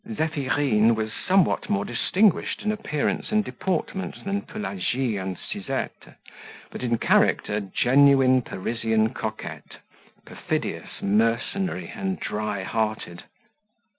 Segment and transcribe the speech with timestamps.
[0.11, 6.17] Zephyrine was somewhat more distinguished in appearance and deportment than Pelagie and Suzette,
[6.71, 9.77] but in character genuine Parisian coquette,
[10.25, 13.25] perfidious, mercenary, and dry hearted.